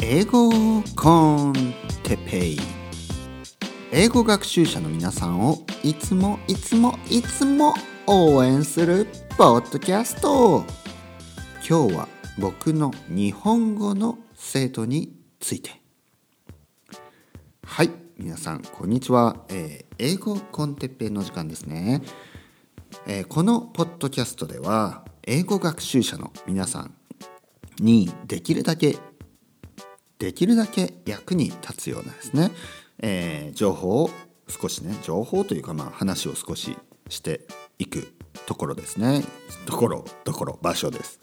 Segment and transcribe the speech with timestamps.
[0.00, 0.50] 英語
[0.96, 1.52] コン
[2.02, 2.58] テペイ。
[3.92, 7.74] 英語学習者の皆さんをいつもいつもいつも
[8.06, 9.06] 応援する
[9.38, 10.64] ポッドキャスト。
[11.68, 12.08] 今日は
[12.38, 15.70] 僕の日本語の生徒について。
[17.64, 22.02] はい皆さんこんにちは、えー、英語コンテッペイの時間ですね、
[23.08, 26.94] えー、このポッドキャストでは英語学習者の皆さん
[27.80, 28.98] にできるだけ
[30.18, 32.50] できるだけ役に立つようなですね、
[33.00, 34.10] えー、情報を
[34.48, 36.76] 少しね情報というかまあ話を少し
[37.08, 37.42] して
[37.78, 38.14] いく
[38.46, 39.22] ところですね。
[39.66, 41.20] ところところ場所です。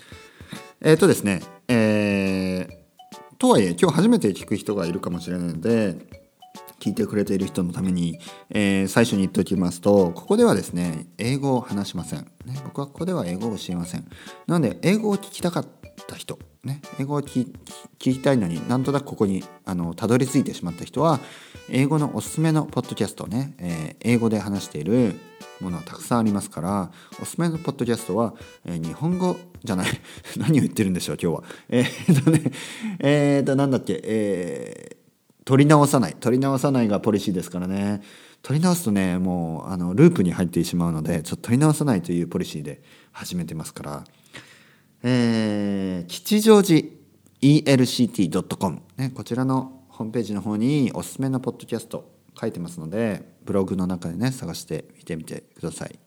[0.81, 5.95] えっ、ー、とですねえー、とはいえ今日初めて聞く人がいるかもしれないので
[6.80, 8.19] 聞いてくれている人のために、
[8.49, 14.08] えー、最初に言っておきますとここではですね英語を話しません、ね、僕はここでは英語を教えません。
[14.47, 15.67] なので英語を聞きたかっ
[16.08, 17.51] た人、ね、英語を聞
[17.97, 21.19] きたいのになんとなくここにあのたどり着いてしまった人は
[21.69, 25.16] 英語のおすすめのポッドキャストね、えー、英語で話している
[25.59, 29.88] ものはたくさんありますからおすすめのポッドキャストは、えー、日本語じゃない
[30.38, 31.44] 何を言ってるんでしょう今日は。
[31.69, 32.52] えー、っとね
[32.99, 35.02] えー、っとなんだっけえー
[35.43, 38.03] 取り直さない取り直さないがポリシーですからね。
[38.43, 44.03] 取り直すとねもうあのループに入ってしまうのでちょっと取り直さないというポリシーで始めてますから。
[45.03, 46.88] え、吉祥寺
[47.41, 55.99] ELCT.com、ね、こちらのホームページの方におすすめのポッドキャスト書いてますのでブログの中でね探してみてみてください、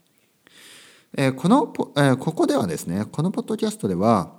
[1.17, 4.33] えー、この、えー、ここではですねこのポッドキャストでは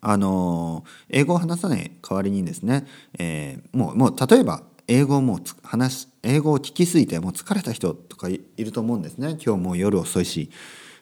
[0.00, 2.86] あの英語を話さない代わりにですね、
[3.18, 9.36] えー、もうもう例えば英語もう話英語を聞きすぎてもう疲れた人とかいると思うんですね。
[9.44, 10.50] 今日もう夜遅いし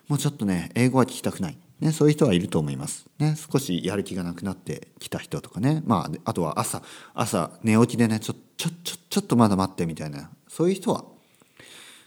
[0.09, 6.83] もうちょっとね英語は聞きたくない、ね、そういう人はいると思います、ね、少しやる気がなくなってきた人とかね、まあ、あとは朝
[7.15, 10.31] 朝寝起きでねちょちょちょちょっとまだ待ってみたいな。
[10.49, 11.05] そういう人は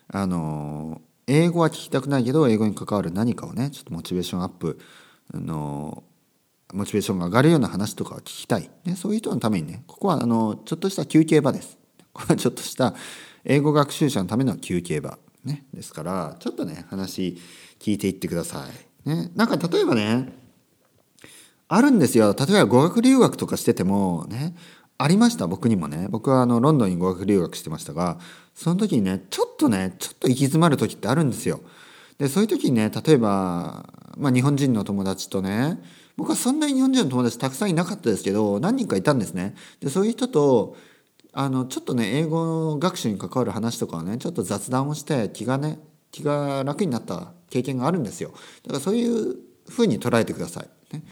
[0.08, 4.80] あの英語は聞きたくないけど英語に関わる何かをねちょっとモチベーションアップ
[5.34, 6.04] あの
[6.74, 11.78] モチベーションが上がるような話とかを聞きたい、ね、そういう人のためにねここはあのちょっとした休憩場です。
[12.14, 12.96] これはちょっとした
[13.44, 17.38] 英語学習者のための休憩場、ね、ですからちょっとね話
[17.80, 20.34] 聞いていってください、ね、なんか例えばね
[21.70, 22.36] あるんですよ。
[22.38, 24.56] 例えば語学留学とかしててもね。
[25.00, 26.08] ありました僕にもね。
[26.10, 28.18] 僕はあのロンドンに語学留学してましたが
[28.56, 31.62] その時にねちょっとねちょっと行き詰まる時ってあるんですよ。
[32.18, 33.86] でそういう時にね例えば、
[34.18, 35.80] まあ、日本人の友達とね
[36.16, 39.56] 僕はそんなに日本人の友達たくさんいなかったですけど何人かいたんですね。
[39.80, 40.76] でそういう人と
[41.32, 45.80] あのちょっとね英語学習に関わる話とかをねちょっと雑談をして気がね
[46.12, 48.32] 気が楽になった経験があるんですよ。
[48.64, 49.36] だからそういう
[49.68, 50.96] ふうに捉えてください。
[50.96, 51.04] ね。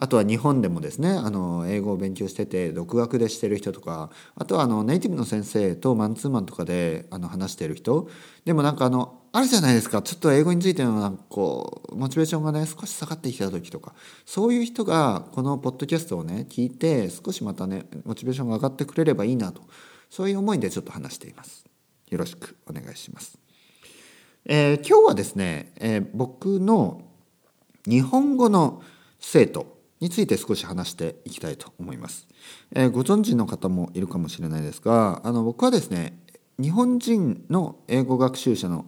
[0.00, 8.08] あとは日本でもですねあの英語を勉強してて独学でしてる人とかあとはあのネイティブの先生とマンツーマンとかであの話してる人。
[8.44, 10.00] でもなんかあのあるじゃないですか。
[10.00, 13.94] ちょっと英語についてのなんかこうモチベーションがね少し下がってきた時とか。
[14.24, 19.62] そういう人がこのポッドキャストをね聞いて少しまたねモチベーションが上がってくれればいいなと。
[20.10, 21.64] そういう思いでちょっと話しています。
[22.08, 23.38] よろしくお願いします、
[24.50, 27.02] えー、今日はですね、えー、僕の
[27.86, 28.82] 日本語の
[29.20, 32.26] 生徒について少し話していきたいと思います。
[32.74, 36.18] えー、ご存知の方もいるかもしれないですがあの僕はですね
[36.58, 38.86] 日本人の英語学習者の、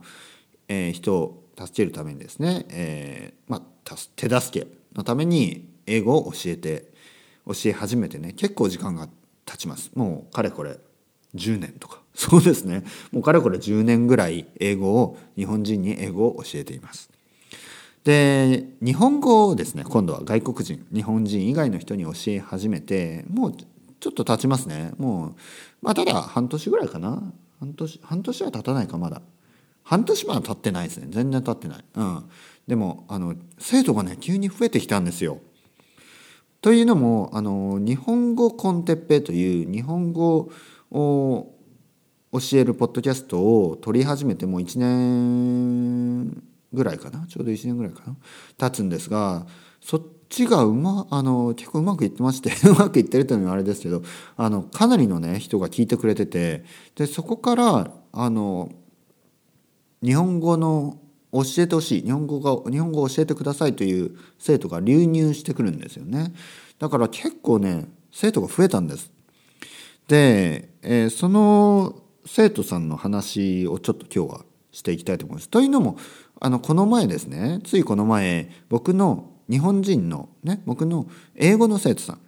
[0.67, 6.91] え、人を助けるためにですね、え、まあ、手助けのために英語を教えて
[7.47, 9.11] 教え始めてね結構時間が
[9.45, 10.79] 経ちますもうかれこれ
[11.35, 12.85] 10年とかそうですね。
[13.13, 17.09] もうかれこれ10年ぐらい英語を日本人に英語を教えています。
[18.05, 24.93] で日本語をですね今度は外国人日本人以外の人に教え始めてもうちょっと経ちますね。
[24.99, 25.35] もう
[25.81, 27.23] まあただ半年ぐらいかな。
[27.59, 29.23] 半年半年は経たないかまだ。
[29.83, 31.07] 半年は経ってないですね。
[31.09, 31.85] 全然経ってない。
[31.95, 32.31] うん。
[32.69, 35.39] でもあの生徒がね急に増えてきたんですよ。
[36.61, 40.51] というのもあの日本語コンテッペという日本語
[40.91, 41.55] を
[42.33, 46.43] 教えるポッドキャストを撮り始めてもう1年
[46.73, 47.27] ぐらいかな？
[47.27, 48.17] ちょうど1年ぐらいかな？
[48.57, 49.47] 経つんですが
[49.81, 54.03] そっちがうまあの結構うまくいってまして うまくいってるというのはあれですけど
[54.37, 58.71] あのかなりのね人が聞いてくれててでそこからあの
[60.03, 60.99] 日本語の
[61.33, 66.33] 教えてほしい日本語が日本語を教えてくださいという生徒が流入してくるんですよね。
[66.79, 69.11] だから結構ね生徒が増えたんです。
[70.09, 75.49] で、えー、その生徒さんの話をちょっと今日はしていきたいと思います。
[75.49, 75.97] というのも
[76.41, 82.21] あのこの前ですねついこの前僕の日本人のね僕の英語の生徒さん。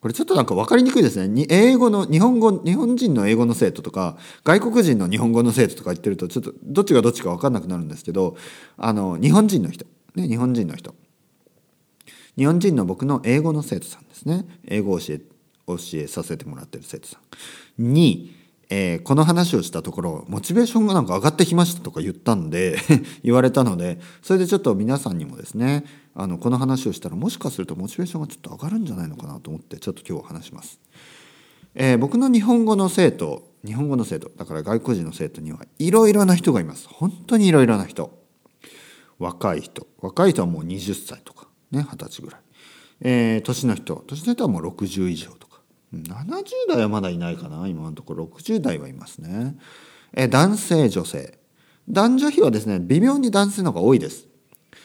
[0.00, 1.28] これちょっとなんか分かりにくいですね。
[1.28, 8.36] に英語の日本語日本人の英語の生徒とか外国人の日本語の生徒とか言ってるとちょっとどっちがどっちか分かんなくなるんですけど
[8.76, 9.86] あの日本人の人。
[10.14, 10.94] ね日本人の人。
[12.36, 14.44] 日本人の僕の英語の生徒さんですね。
[14.66, 15.20] 英語を教え
[15.66, 17.18] 教えさせてもらってる生徒さ
[17.78, 17.92] ん。
[17.92, 18.34] に、
[18.70, 22.78] えー、この話をしたところモチベーションがなんか上がってきましたとか言ったんで
[23.22, 25.84] 言われたのでそれでちょっと皆さんにもですね
[26.14, 30.80] あのこの話をしたらもしかするとモチベーションがちょっと上がるんじゃないのかなと思ってちょっと今日話します。
[31.76, 36.88] えー、僕の日本語の生徒日本語の生徒だから外国人の生徒にはいろいろな人がいます。
[36.88, 38.22] 本当にいろいろな人。
[39.18, 39.86] 若い人。
[40.00, 42.40] 若い人はもう20歳とかね二十歳ぐらい、
[43.00, 44.04] えー、年の人。
[44.06, 45.43] 年の人はもう60以上とか。
[46.02, 47.66] 70代はまだいないかな。
[47.68, 48.24] 今のところ。
[48.24, 49.56] 60代はいますね、
[50.12, 51.38] え、男性女性。
[51.88, 54.26] 男女比はですね微妙に男性の方が多いです。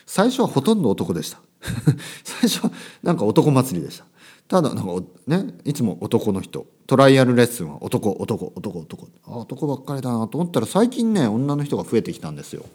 [0.06, 1.40] 最初はほとんど男でした。
[2.24, 2.72] 最初は
[3.04, 4.06] なんか男祭りでした。
[4.48, 6.66] ただなんかねいつも男の人。
[6.88, 9.08] トライアルレッスンは男男男男。
[9.26, 12.66] あ男ばっかりだなと思ったら最近ね女の人が増えてきたんですよ。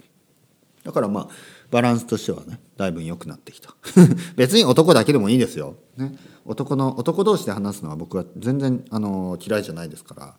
[0.84, 1.28] だからまあ
[1.74, 3.74] バランスとしてはねだいぶ良くなってきた。
[4.36, 10.36] 別に男だけでもいいですよ、ね、男の男同士で話すのは僕は全然あの嫌いじゃないですから。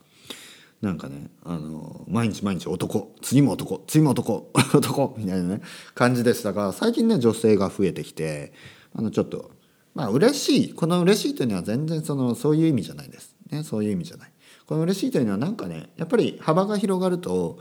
[0.82, 3.14] なんかねあの毎日毎日男。
[3.22, 3.84] 次も男。
[3.86, 4.50] 次も男。
[4.74, 5.62] 男みたいなね
[5.94, 8.54] 感じでしたが最近ね女性が増えてきて
[8.94, 9.52] あのちょっと
[9.94, 10.74] まあ嬉しい。
[10.74, 14.32] この嬉しいというのは全然そのそういう意味じゃないです、ね、そういう意味じゃない。
[14.68, 17.60] この嬉しいというのはなんかねやっぱり幅が広がると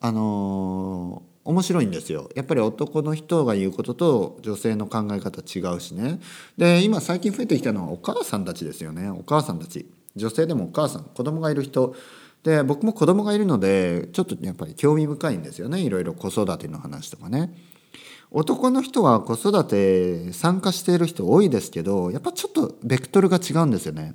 [0.00, 2.30] あのー、面白いんですよ。
[2.34, 6.18] やっぱり男の人が言うことと女性の考え方違うしね。
[6.56, 9.10] で今最近増えてきたのはお母さんたちですよね。
[9.10, 9.86] お母さんたち。
[10.16, 11.04] 女性でもお母さん。
[11.04, 11.94] 子供がいる人。
[12.42, 15.80] で僕も子供がいるのでちょっとやっぱり興味深いんですよね。
[15.80, 17.54] いろいろ子育ての話とかね。
[18.30, 24.14] 男の人は子育て参加している人多いですけどやっぱちょっとベクトルが違うんですよね。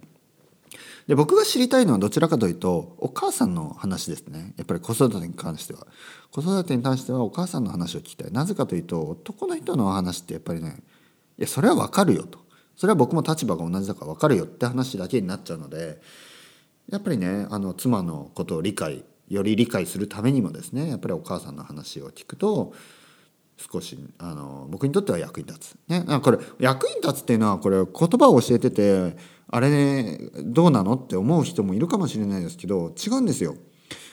[1.09, 4.53] で僕が知りたいのはどちらかというとお母さんの話ですね。
[4.57, 5.87] やっぱり子育てに関しては。
[6.29, 8.31] 子育てに関してはお母さんの話を聞きたい。
[8.31, 10.77] なぜかというと男の人の話ってやっぱりね
[11.39, 12.37] いやそれは分かるよと。
[12.75, 15.99] それは僕も立場が同じだから分かるよって話だけになっちゃうので
[16.91, 22.73] やっぱりねあの妻のことを理解より理解するためにもですねやっぱりお母さんの話を聞くと
[23.71, 25.77] 少しあの僕にとっては役に立つ。
[25.87, 29.17] ね、これ役に立つっていうのはこれ言葉を教えてて
[29.49, 33.55] あれねどうなのって思う人もいるかもしれないですけど違うんですよ。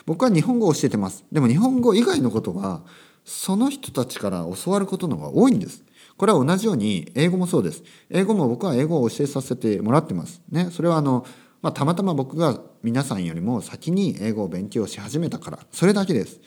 [0.04, 1.24] 僕は日本語を教えてます。
[1.30, 2.82] でも日本語以外のことは
[3.24, 5.84] その人たちから教わることの方が多いんです。
[6.16, 7.82] これは同じように英語もそうです。
[8.10, 10.42] 英語も僕は英語を教えさせてもらってます。
[10.50, 11.26] ね、それはあの
[11.62, 16.40] まあ、たまたま僕が皆さんよりも先に英語を勉強し始めたからそれだけです。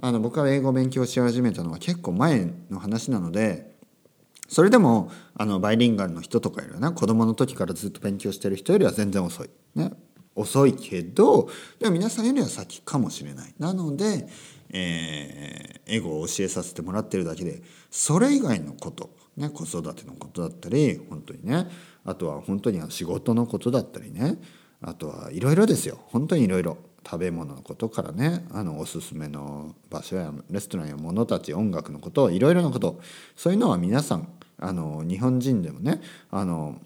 [0.00, 3.74] あの僕が英語を勉強し始めたのは結構前の話なので
[4.48, 6.92] それでもあのバイリンガルの人とかよりはな。
[6.92, 9.50] 子供の時からずっと勉強してる人よりは全然遅い。
[9.74, 9.92] ね、
[10.34, 11.48] 遅いけど
[11.80, 13.54] でも皆さんよりは先かもしれない。
[13.58, 14.28] なので、
[14.70, 21.66] えー、英語を教えさせてもらってるだけでそれ以外のこと、ね、子育てのことだったり本当にね。
[22.04, 24.38] あとは本当に仕事のことだったりね。
[24.82, 25.98] あとはいろいろですよ。
[26.08, 33.00] 本当にいろいろ食べ物のことからねあのおすすめの場所やレストランや物たち音楽のこといろいろなこと
[33.36, 34.28] そういうのは皆さん
[34.58, 36.80] あの日本人でもねあの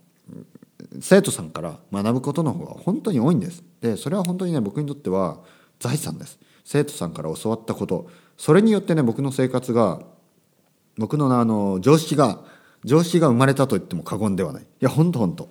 [1.01, 3.65] 生徒さんから学ぶことの方が本当に多いんです。
[3.81, 5.39] でそれは本当にね僕にとっては
[5.81, 6.39] 財産です。
[6.65, 10.01] 生徒さんから教わったことそれによってね僕の生活が
[10.97, 12.41] 僕のあの常識が
[12.85, 15.49] 常識が生まれたと言っても過言ではないいやほんとほんと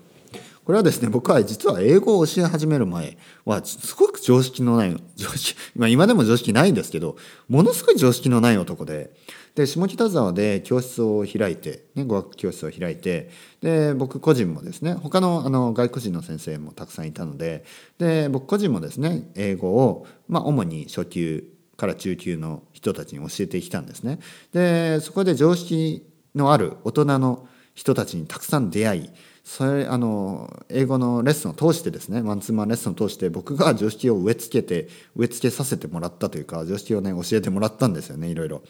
[0.68, 7.16] これはですね僕は実は英語を教え始める前はすごく常識のない常識、ま、今でも常識ないんですけど
[7.48, 9.14] ものすごい常識のない男で
[9.56, 13.30] で下北沢で教室を開いて、ね、語学教室を開いて
[13.62, 17.64] で僕個人もですね他のあの外国人の先生もたくさんいたので
[17.98, 21.46] で僕個人もですね英語を、まあ、主に初級
[21.78, 24.20] から中級の人たちに教えてきたんですね。
[24.52, 26.06] でそこで常識
[26.36, 29.10] のある大人の人たちにたくさん出会い
[29.48, 38.62] それあの英語のレッスンを通してですねマンツーマンレッスンを通して僕が常識を植え付けて植え付けさせてもらったというか常識をね教えてもらったんですよねいろいろ。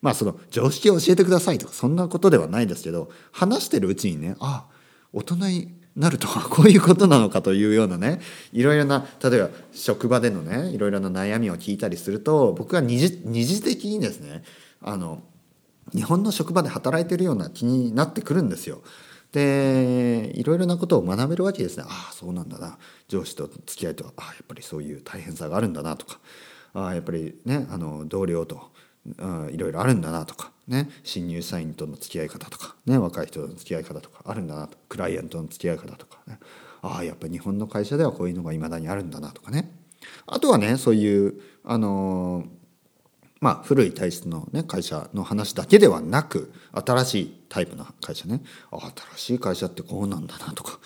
[0.00, 4.66] まあその常識を教えてくださいとかそんなことではないですけど話してるうちにねあ
[5.12, 8.22] 大人になるとは こういうことなのかというようなね
[8.54, 14.42] いろいろな例えば職場でのねいろいろな悩みを聞いたりすると僕は二次二次的にですね
[14.80, 15.22] あの
[15.94, 18.80] 日本の職場で働いてるような気になってくるんですよ。
[19.34, 21.82] でいろいろなことを学べるわけですね。
[21.84, 22.78] ああそうなんだな。
[23.08, 26.20] 上司と付き合いとああやっぱりそういう大変さがあるんだなとか
[26.72, 28.70] ああやっぱりねあの同僚と
[29.50, 30.88] いろいろあるんだなとかね。
[31.02, 32.96] 新入社員との付き合い方とかね。
[32.96, 36.38] 若い人との付き合い方とかあるんだなとクライアントの付き合い方とかね。
[36.82, 39.76] ああやっぱ日本の会社ではこういうのがいまだにあるんだなとかね。
[40.26, 42.44] あとはねそういうあの
[43.44, 48.40] まあ古い体質の、ね、会社の話だけではなく新しいタイプの会社ね。
[48.70, 50.78] 新しい会社ってこうなんだなとか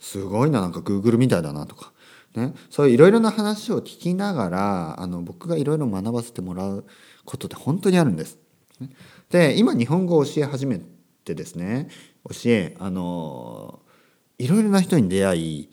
[0.00, 1.92] すごいななんかグーグルみたいだなとか、
[2.34, 6.86] ね、そういういろいろな話を聞きながらあの僕がいろいろ学ばせてもらう
[7.26, 8.38] ことって本当にあるんです。
[9.28, 10.80] で今日本語を教え始め
[11.22, 11.90] てですね
[12.30, 13.80] 教えあの
[14.38, 15.70] いろいろな人に出会い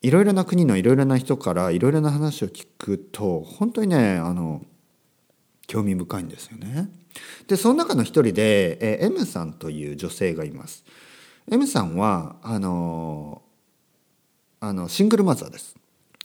[0.00, 4.62] いろいろな国のいろいろな人からいろいろな話を聞くと本当にねあの
[5.66, 6.90] 興味深いんですよね。
[7.46, 10.84] でその中の一人で、え M さんという女性がいます。
[11.50, 13.42] M さんはあの
[14.60, 15.76] あのシングルマザーです。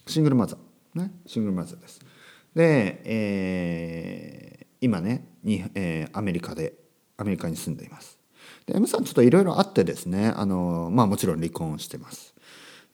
[0.06, 2.00] シングルマザーねシングルマザーです。
[2.54, 6.74] で、えー、今ねに、えー、アメリカで
[7.16, 8.18] アメリカに住んでいます。
[8.66, 12.34] で M さんちょっといろいろあってですねあの、まあ、もちろん離婚してます。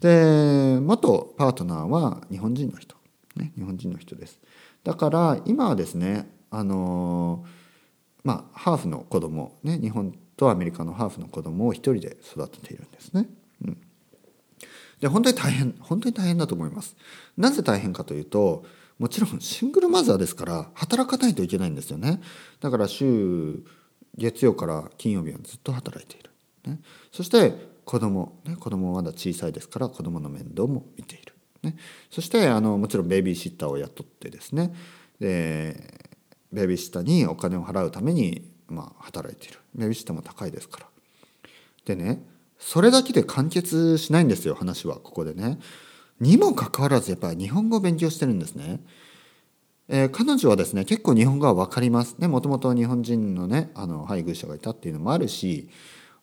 [0.00, 2.94] で元パートナーは日本人の人、
[3.36, 4.40] ね、日本人の人です。
[4.84, 7.44] だから今はですねあの
[8.24, 13.28] まあハーフの子供ね日本とアメリカのハーフの子供を一人で育てているんですね。
[13.64, 13.76] うん、
[15.00, 16.96] で本当に大変本当に大変だと思います。
[17.36, 18.64] なぜ大変かというと
[18.98, 22.20] もちろんシングルマザーですから働かないといけないんですよね。
[22.60, 23.62] だから週
[24.16, 26.30] 月曜から金曜日はずっと働いている。
[26.66, 26.80] ね、
[27.12, 27.52] そして
[27.84, 31.34] 子供ね子供はまだ小さいですから子供の面倒も見ている。
[31.62, 31.76] ね、
[32.10, 34.72] そしてあのもちろんベビーシッターを雇ってですね
[35.18, 36.07] で
[36.52, 39.58] ベビーシッターにお金を払うために、まあ、働いている。
[39.74, 40.86] ベビーシッターも高いですから。
[41.84, 42.22] でね
[42.58, 45.58] それだけで完結しないんですよ話はここでね。
[46.20, 48.80] にもかかわらずやっぱり日本語を勉強してるんですね。
[49.88, 52.16] えー、彼女はですね結構日本語は分かります。
[52.18, 55.70] ねもともと日本人のねあの配偶者がいたっていうのもあるし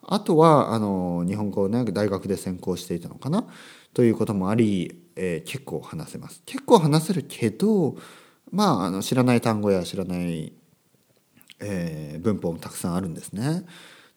[0.03, 3.47] あとはあの日本語をね大学で専攻していたのかな？
[3.93, 6.43] ということもあり、えー、結構話せます。
[6.45, 7.95] 結構話せるけど
[8.51, 10.53] まああの知らない単語や知らない、
[11.59, 13.65] えー、文法もたくさんあるんですね。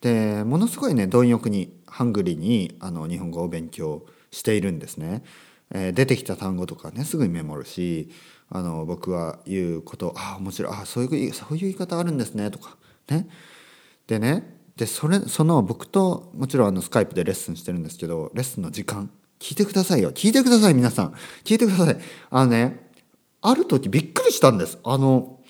[0.01, 5.23] でものすごいね貪欲にハングリーにあの日本語を勉強しているんですね。
[5.71, 8.11] えー、出てきた単語とかねすぐにメモるし
[8.51, 12.77] あの僕は言うことああ面白いあそういうそういう言い方あるんですねとか
[13.11, 13.29] ね
[14.07, 21.99] でねでそれその僕ともちろんあのスカイプでレッスンしてるんですけどレッスンの時間聞いてくださいよ聞いてください皆さん聞いてください
[22.31, 22.88] あのね
[23.41, 24.79] ある時びっくりしたんです。
[24.85, 25.41] あの、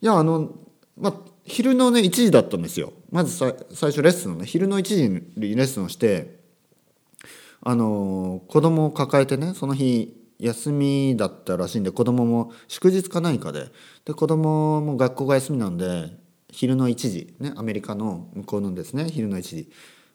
[0.00, 0.52] いや、あの、
[0.96, 1.14] まあ、
[1.44, 2.92] 昼のね、1時だったんですよ。
[3.10, 5.20] まずさ最初レッスンをね、昼の1時に
[5.56, 6.40] レッスンをして、
[7.60, 13.66] あの、子供を抱えてね、その日、休みだったらしいんで、子供も祝日か何かで、
[14.04, 16.10] で、子供も学校が休みなんで、
[16.50, 19.70] 昼の1時、ね、アメリカの向こうのですね、昼の1時。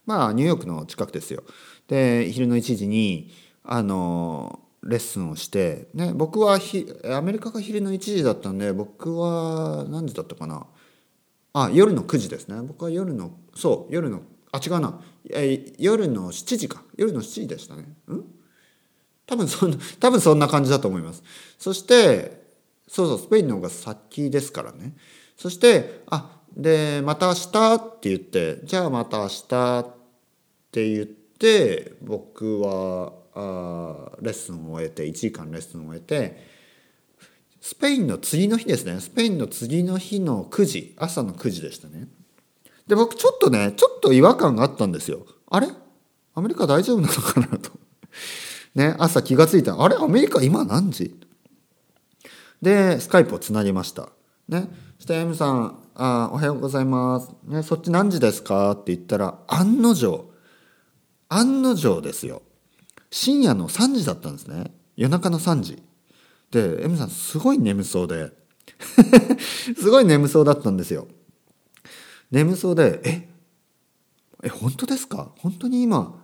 [0.06, 1.44] まあ、ニューヨークの近くですよ。
[1.88, 3.32] で、昼の1時に、
[3.64, 10.66] あの、レッスンをして、ね、僕はひアメリカが昼の1時だったんで僕は何時だったかな？
[11.54, 12.62] あ夜の9時ですね。
[12.62, 15.00] 僕は夜のそう夜のあ違うな。
[15.78, 16.84] 夜の7時か。
[16.96, 17.86] 夜の7時でしたね。
[18.08, 18.26] うん？
[19.26, 21.22] 多分そんな多分そんな感じだと思います。
[21.60, 22.46] そして
[22.88, 24.96] そうそうスペインの方が先ですからね。
[25.36, 29.96] そしてあでまた明日って言ってじゃあまた明日っ
[30.72, 36.58] て言って僕はあレッスンを終えて1時間レッスンを終えて
[37.62, 39.00] スペインの次の日ですね。
[39.00, 42.08] スペインの次の日の9時朝の9時でしたね。
[42.88, 45.26] で僕ちょっとねちょっと違和感があったんですよ。
[45.52, 45.68] あれ？
[46.34, 47.72] アメリカ大丈夫なのかなと。
[48.76, 49.82] ね朝気が付いた。
[49.84, 49.96] あれ？
[49.98, 51.20] アメリカ今何時？
[52.62, 54.10] でスカイプをつなぎました。
[54.48, 54.70] ね。
[54.98, 60.32] そして M さんあ「おはようございます」ね「そっち何時ですか?」って言ったら案の定。
[61.30, 62.42] 案の定ですよ。
[63.20, 64.72] 深夜の3時だったんですね。
[64.96, 65.82] 夜中の3時。
[66.52, 68.32] で M さんすごい眠そうで。
[69.76, 71.08] すごい眠そうだったんですよ。
[72.30, 73.28] 眠そうで「え
[74.44, 75.32] え本当ですか？
[75.40, 76.24] 本当に今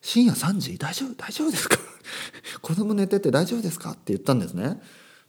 [0.00, 0.78] 深夜3時？
[0.78, 1.76] 大丈夫大丈夫ですか？
[2.62, 4.80] 子供寝てて大丈夫ですか?」って言ったんですね。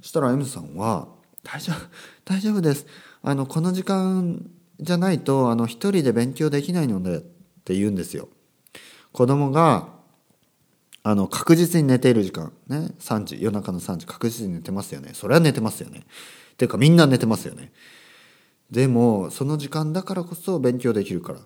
[0.02, 1.10] そしたら M さんは
[1.44, 1.76] 「大丈夫
[2.24, 2.86] 大丈夫です。
[3.22, 4.50] あのこの時間
[4.80, 7.20] じゃないとあの一人で勉強できないので」っ
[7.66, 8.30] て言うんですよ。
[9.12, 10.00] 子供が
[11.04, 12.54] あの確実に寝ている時間。
[12.68, 12.92] ね。
[13.00, 13.42] 3時。
[13.42, 14.06] 夜中の3時。
[14.06, 15.12] 確実に寝てますよね。
[15.14, 16.06] それは寝てますよね。
[16.54, 17.72] っていうかみんな寝てますよね。
[18.70, 21.40] でもその時間だからこそ勉強できるから。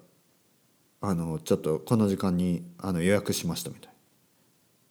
[1.01, 3.93] あのちょっとこの時間にあの予約しましたみたい。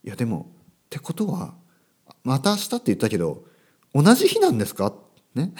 [0.05, 0.49] いやでも
[0.85, 1.55] ってことは
[2.23, 3.43] また明日って言ったけど
[3.93, 4.93] 同じ日なんですか？
[5.33, 5.53] ね。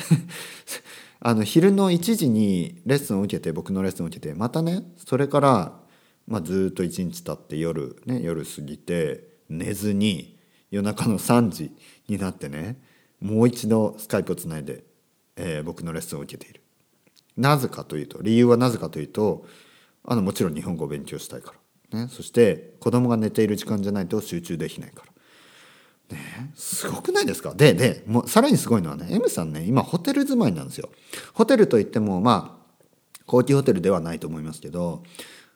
[1.20, 5.80] あの昼の1時にレッスンを受けて僕のレッスンを受けてまたねそれから
[6.28, 10.38] まあ、ずっと一日経って夜ね夜過ぎて寝ずに
[10.72, 11.72] 夜中の3時
[12.08, 12.78] になってね
[13.22, 14.84] もう一度スカイプをつないで、
[15.36, 16.62] えー、僕のレッスンを受けている
[17.38, 19.46] なぜかというと理由はなぜかというと
[20.04, 21.54] あのもちろん日本語を勉強したいか
[21.92, 25.12] ら、ね、そして子供が寝ている時間じゃないと集中できないから。
[26.18, 27.56] ね、すごくないですか？
[27.56, 30.90] ででもうさらにすごいのはね M さんね今ホテル住まいなんですよ。
[31.34, 32.66] ホテルといってもまあ
[33.26, 35.02] 高級ホテルではないと思いますけど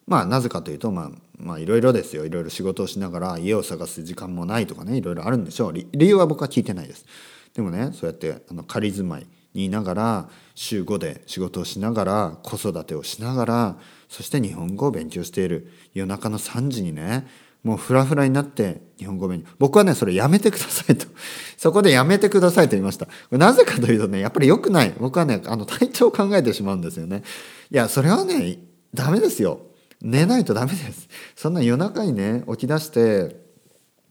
[0.09, 2.25] まあなぜかというとまあまあいろいろですよ。
[2.25, 5.73] いろいろ仕事をしながら家を探す時間もないとかねいろいろあるんでしょう。
[5.73, 7.05] 理由は僕は聞いてないです。
[7.53, 15.71] でもねそうやってあの仮住まいにいながら週5で仕事をしながら子育てをしながらそして日本語を勉強している。
[15.93, 17.27] 夜中の3時にね
[17.63, 19.47] もうフラフラになって日本語勉強。
[19.59, 21.05] 僕はねそれやめてくださいと。
[21.55, 23.07] そこでやめてくださいと言いました。
[23.31, 24.93] なぜかというとねやっぱり良くない。
[24.99, 27.21] 僕はねあの体調を考えてしまうんですよね。
[27.69, 28.59] いやそれはね
[28.93, 29.68] ダメですよ。
[30.01, 31.09] 寝ないとダメです。
[31.35, 33.35] そんな夜中にね起き出して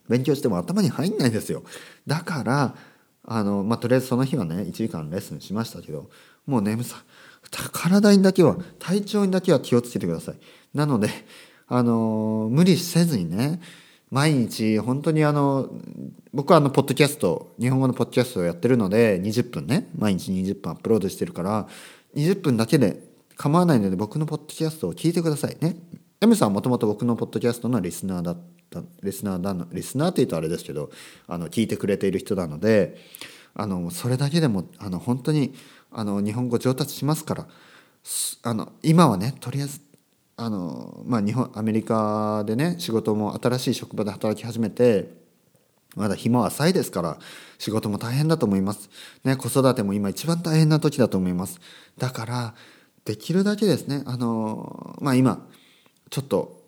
[0.09, 1.63] 勉強しても頭に入んないですよ。
[2.07, 2.75] だから
[3.25, 6.11] あのまあとりあえずその日はね1時間レッスンしましたけど
[6.47, 7.03] もう眠さ
[7.51, 10.35] 体にだけは体調にだけは気をつけてください。
[10.75, 11.09] なので
[11.67, 13.61] あの無理せずにね
[14.11, 15.69] 毎日本当にあの
[16.33, 21.69] 僕はあのポッドキャスト日本語のポッドキャストをやってるので20分ね毎日20分アップロードしてるから
[22.15, 23.08] 20分だけで
[23.39, 25.77] 構わないので僕のポッドキャストを聞いてくださいね。
[26.21, 30.91] M さんはもともと僕のポッドキャストのリスナーだったリスナーだのリスナーって言うとあれですけど
[31.29, 32.97] あの聞いてくれている人なので
[33.55, 35.55] あのそれだけでもあの本当に
[35.93, 37.47] あの日本語上達しますから
[38.43, 39.81] あの今はねとりあえず
[40.37, 45.17] あの、まあ、日本アメリカでね仕事も新しい職場で働き始めて
[45.95, 47.19] まだ日も浅いですから
[47.59, 48.91] 仕事も大変だと思います、
[49.23, 51.61] ね、子育ても今一番大変な時だと思います。
[51.97, 52.55] だから
[53.09, 55.49] できるだけですねあのまあ今
[56.11, 56.63] ちょっと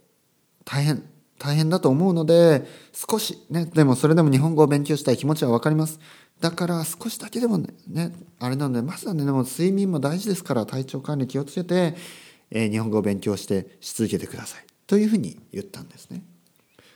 [0.64, 1.02] 大変
[1.38, 6.00] 大変だと思うので少しねでもそれでも日本語を勉強したい気持ちは分かります
[6.40, 11.94] だから少しだけでもねねあれなのでまずはねでも睡眠も大事ですから体調管理気をつけて、
[12.50, 16.22] えー、日本語を勉強してし続けてくださいというふうに言ったんですね。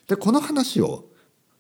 [0.06, 1.04] でこの話を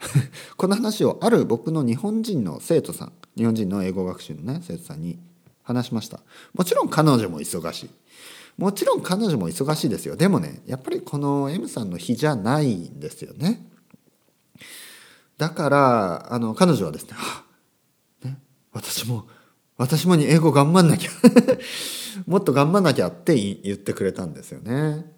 [0.56, 5.18] この話をある僕の日本人の生徒さん日本人の英語学習のね生徒さんに
[5.64, 6.20] 話しました。
[6.54, 7.90] もちろん彼女も忙しい。
[8.56, 10.14] もちろん彼女も忙しいですよ。
[10.14, 13.66] でもねやっぱりこの M さんの日じゃないんですよね。
[15.36, 17.16] だからあの彼女はですね
[18.22, 18.38] ね
[18.72, 19.26] 私も
[19.76, 21.10] 私もに英語頑張んなきゃ。
[22.28, 25.12] もっと頑張んなきゃって言ってくれたんですよね。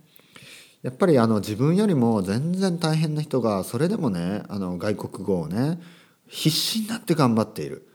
[0.82, 5.80] やっぱりあの自分よりも全然大変な人がそれでもねあの外国語をね
[6.28, 7.85] 必死になって頑張っている。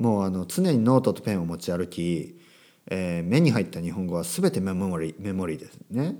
[0.00, 2.40] もうあの常にノートとペンを持ち歩き
[2.90, 6.16] えー、目に入った日本語は全てメモリメモリですね。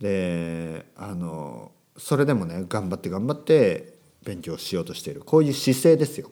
[0.00, 3.94] であのそれでもね頑張って頑張って
[4.24, 5.20] 勉強しようとしている。
[5.20, 6.30] こういう姿勢ですよ。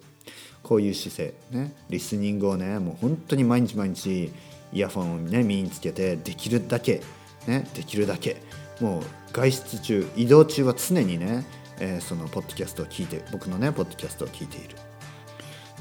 [0.62, 1.74] こういう姿勢ね。
[1.90, 4.32] リスニングをねもう本当に毎日毎日
[4.72, 7.02] イヤホンをね身につけてできるだけ
[7.46, 8.38] ねできるだけ。
[8.80, 11.44] もう外出中移動中は常にね、
[11.78, 14.76] えー、そのポッドキャストを聞いて僕のねポッドキャストを聞いている。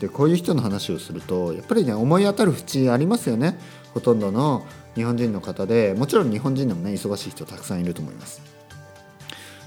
[0.02, 3.56] でこういう人の話をするとやっぱりね思い当たる節ありますよね。
[3.94, 8.42] ほとんどの日本人の方でもちろん日本人でもね忙しい人たくさんいると思います。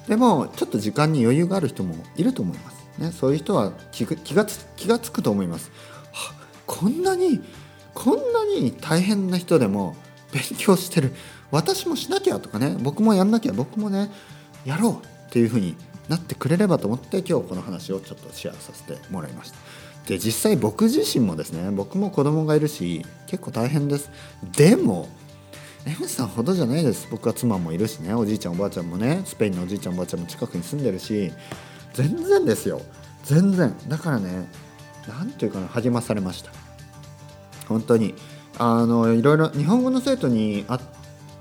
[0.09, 5.71] でもちょっと時間に余裕がある人もいると思います、ね、そういう人は気がつ気がつくと思います。
[6.13, 6.35] は
[6.67, 7.41] こんなに
[7.95, 9.95] こんなに大変な人でも
[10.33, 11.13] 勉強してる。
[11.53, 14.11] 私もしなきゃとかね僕もやんなきゃ僕もね
[14.65, 15.77] やろうっていうふうに
[16.09, 19.84] なってくれればと思って今日この話をちょっとシェアさせてもらいました。
[20.07, 24.11] で実際僕自身もですね僕も子供がいるし結構大変です。
[24.57, 25.09] でも
[25.87, 27.09] M さんほどじゃないです。
[27.11, 31.33] 僕は妻もいるしねおじいちゃんおばあちゃんもねスペインのおじいちゃんおばあちゃんも近くに住んでるし
[31.93, 32.81] 全然ですよ。
[33.25, 33.75] 全然。
[33.89, 34.49] だからね
[35.09, 36.51] 何ていうかな励まされました。
[37.69, 38.15] 本当に。
[38.57, 40.79] あのいろいろ日本語の生徒にあ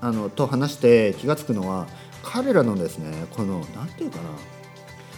[0.01, 1.85] あのと話して気が付くのは
[2.23, 4.23] 彼らのですねこの何て言うかな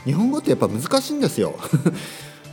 [0.03, 1.57] 日本語ってやっぱ難しいんですよ。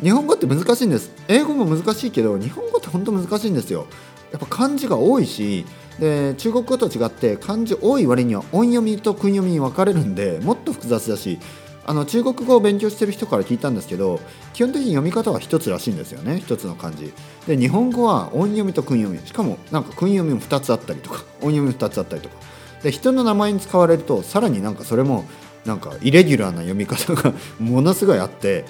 [0.02, 1.12] 日本語って難しいんです。
[1.28, 3.86] 英語も難しいけど日本語って本当難しいんですよ。
[4.32, 5.64] やっぱ漢字が多いし
[6.00, 11.38] で中国語と違って漢字多い割には音読みと訓読みに分かれるんでもっと複雑だし
[11.84, 14.20] あの中国語を勉強してる人から聞いたんですけど
[14.54, 17.12] 基本的に読み方は一つらしいんですよね一つの漢字。
[17.46, 19.24] で日本語は音読みと訓読み。
[19.26, 22.36] しかもなんか訓読みも2つあったりとか音読み2つあったりとか。
[22.82, 25.24] で人の名前に使われるとさらになんかそれも
[25.64, 28.64] なんかイレギュラーな読み方が ものすごいあって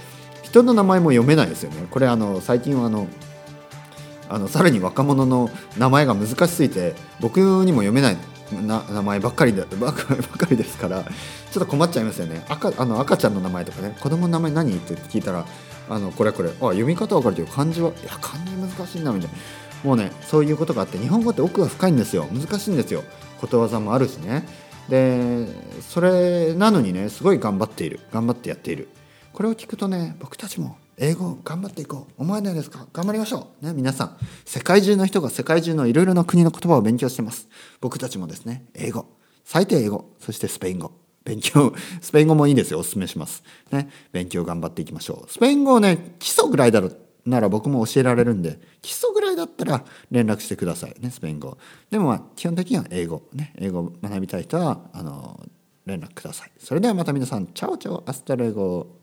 [0.53, 1.87] 人の名前も読めないですよね。
[1.91, 3.09] これあの最近はあの
[4.29, 8.17] あのさらに若者の名前が難しすぎて僕にも読めない
[8.67, 10.15] な名前ばっかりで ばっか
[10.51, 11.05] りですから
[11.51, 12.45] ちょっと困っちゃいますよね。
[12.51, 13.97] 赤あの赤ちゃんの名前とかね。
[13.99, 14.77] 子供の名前何？
[14.77, 15.47] って聞いたら
[15.89, 19.37] あのこれこれあ読み方分かるけど漢字はいや漢字難しいなみたいな。
[19.85, 22.29] もうねそういうことがあって日本語って奥が深いんですよ。
[22.31, 23.05] 難しいんですよ。
[23.41, 24.47] ことわざもあるしね。
[24.91, 25.47] で
[25.81, 28.01] それなのにねすごい頑張っている。
[28.13, 28.89] 頑張ってやっている。
[29.33, 32.23] これを聞くとね僕たちも英語頑張っていこう。
[32.23, 32.87] 思えないですか？
[32.93, 33.67] 頑張りましょう。
[33.67, 37.49] ね皆さん世界中の人が世界中のいろいろな国の言葉を勉強してます。
[37.81, 39.07] 僕たちもですね英語。
[39.45, 40.11] 最低英語。
[40.21, 40.93] そしてスペイン語。
[41.25, 41.73] 勉強。
[42.03, 42.81] スペイン語もいいですよ。
[42.81, 43.43] おすすめします。
[43.71, 45.31] ね勉強頑張っていきましょう。
[45.33, 46.91] スペイン語をね基礎ぐらいだろ
[47.25, 50.95] なら僕も教えられるんで基礎ぐらいだったら連絡してください。
[51.01, 51.57] ねスペイン語。
[51.91, 53.23] でもまあ基本的には英語。
[53.33, 55.41] ね英語を学びたい人はあの
[55.87, 56.51] 連絡ください。
[56.59, 57.47] それではまた皆さん。
[57.47, 59.02] Chao chao。Hasta luego。